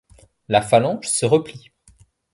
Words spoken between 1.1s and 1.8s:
replie.